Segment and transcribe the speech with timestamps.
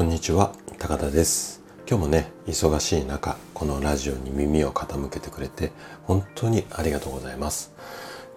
[0.00, 1.60] こんにちは高田です。
[1.86, 5.72] 今日もね忙しい中このラジオに耳を傾けてくれて
[6.04, 7.74] 本当にありがとうございます。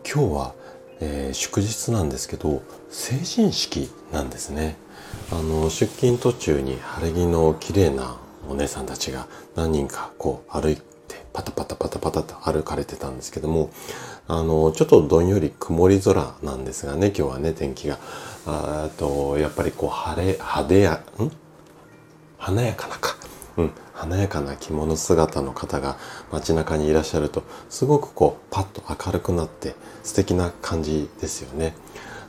[0.03, 0.55] 今日は、
[0.99, 4.75] えー、祝日なんですけど成人式なんですね。
[5.31, 8.17] あの出勤途中に晴れ着の綺麗な
[8.49, 10.83] お姉さんたちが何人かこう歩いて
[11.31, 13.71] パタパタパタパタと歩かれてたんですけども
[14.27, 17.99] あのちょっとどんより曇り空なんですがね今日はね天気が
[18.45, 21.31] あとやっぱりこう晴れ派手やん
[22.43, 23.15] 華やかなか、
[23.55, 25.95] うん、華やかな着物姿の方が
[26.29, 31.73] 街中にいらっしゃるとすごくこうパッと明るくなって素敵な感じですよね。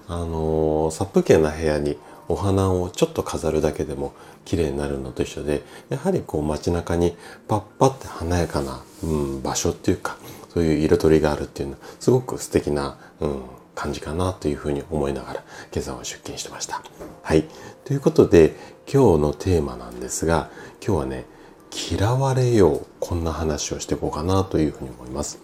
[0.06, 4.12] あの殺風景な部屋にお花をちょっと飾るだけでも
[4.44, 7.16] 綺麗になるのと一緒でやはりこう街中に
[7.48, 10.16] パッパって華やかな、うん、場所っていうか
[10.50, 13.42] そういう彩りがあるっていうのはすごく素敵な、うん、
[13.74, 16.82] 感じかなというふうに思いながら今朝は出勤してました。
[17.22, 17.44] はい。
[17.84, 18.56] ということで
[18.92, 20.50] 今日のテーマなんですが
[20.84, 21.24] 今日はね
[21.90, 25.40] 嫌われようこんな話をしていこうかなというふうに思います。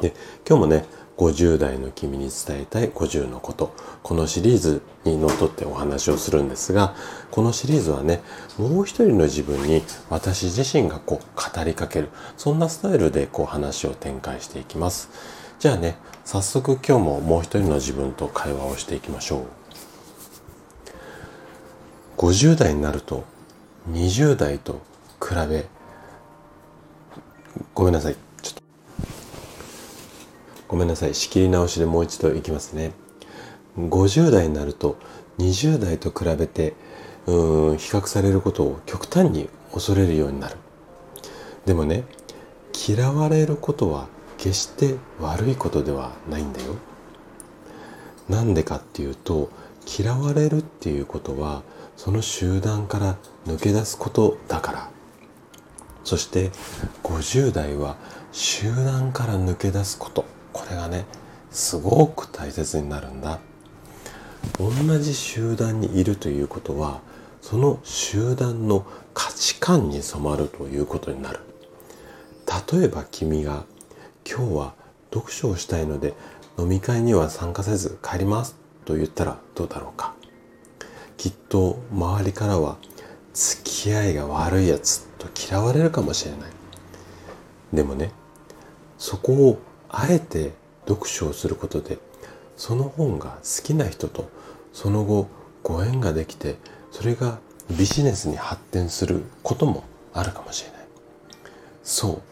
[0.00, 0.14] で
[0.48, 0.84] 今日もね
[1.20, 6.94] 50代の君に伝えたい50のことこのシリーズにのっとってお話をするんですが
[7.30, 8.22] このシリーズはね
[8.56, 15.10] もう一人の自分に私自身がこう語りかけるそんなスタイルでこう話を展開していきます
[15.60, 19.42] じゃあね早速今日ももう一人の自分と会話をしていきましょう。
[22.16, 23.24] 50代になると
[23.92, 24.80] 20代と
[25.20, 25.66] 比べ
[27.74, 28.62] ごめんなさいちょっと。
[30.66, 32.92] ごめんなさい仕切り直しでもう一度いきますね。
[33.76, 34.96] 50代になると
[35.36, 36.72] 20代と比べて
[37.26, 40.56] うん比較されることを極端に恐れるようになる。
[41.66, 42.04] でもね
[42.88, 44.08] 嫌われることは
[44.40, 46.76] 決して悪いことではないんだよ。
[48.30, 49.50] なんでかっていうと
[49.86, 51.62] 嫌われるっていうことは
[51.94, 54.90] その集団から抜け出すことだから。
[56.04, 56.50] そして
[57.02, 57.96] 50代は
[58.32, 60.24] 集団から抜け出すこと。
[60.54, 61.04] これがね
[61.50, 63.40] すごく大切になるんだ。
[64.58, 67.02] 同じ集団にいるということは
[67.42, 71.40] その集団の価値観に染まるということになる。
[72.72, 73.64] 例えば君が
[74.30, 74.74] 今日は
[75.12, 76.14] 読書をしたいので
[76.56, 78.54] 飲み会には参加せず帰ります。
[78.84, 80.14] と言ったらどうだろうか。
[81.16, 82.76] きっと周りからは
[83.34, 86.50] 付き合いが悪いやつと嫌われるかもしれない。
[87.72, 88.12] でもね
[88.98, 89.58] そこを
[89.88, 90.52] あえて
[90.86, 91.98] 読書をすることで
[92.56, 94.30] その本が好きな人と
[94.72, 95.26] その後
[95.64, 96.56] ご縁ができて
[96.92, 100.80] それがビジネスに発展することもあるかもしれない。
[101.82, 102.22] そう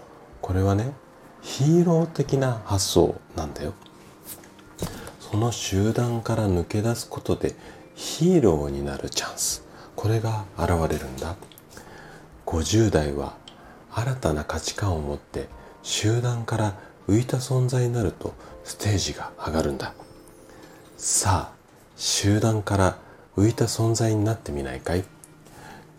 [0.40, 0.92] これはね
[1.40, 3.74] ヒーロー的な発想なんだよ。
[5.20, 7.54] その集団から抜け出すことで
[7.94, 9.64] ヒーローになるチャンス。
[9.96, 11.36] これが現れるんだ。
[12.46, 13.34] 50代は
[13.92, 15.48] 新たな価値観を持って
[15.82, 16.74] 集団から
[17.08, 18.34] 浮いた存在になると
[18.64, 19.92] ステージが上がるんだ。
[20.96, 21.56] さあ
[21.96, 22.98] 集団から
[23.36, 25.04] 浮いた存在になってみないかい？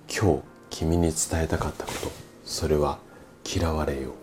[0.09, 2.11] 今日君に伝えたかったこと。
[2.45, 2.99] それは
[3.45, 4.13] 嫌われよう。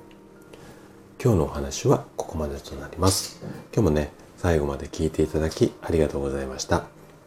[1.27, 3.41] 今日のお話はここまでとなります。
[3.75, 6.85] 今日もね最後まで聞いていただきありがとうございました。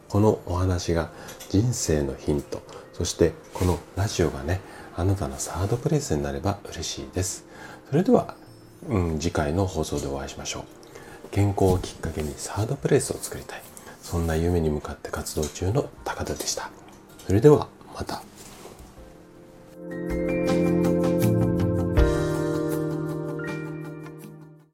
[0.08, 1.10] このお話が
[1.50, 2.62] 人生のヒント
[2.94, 4.62] そしてこのラジオがね
[4.96, 7.44] あなたのサードプレイスになれば嬉しいです。
[7.90, 8.36] それでは
[8.88, 10.64] うん、次回の放送でお会いしましょう。
[11.30, 13.62] 健康をきっかけにサードプレイスを作りたい。
[14.00, 16.70] そんな夢に向かって活動中の高田でした。
[17.26, 18.22] それではまた。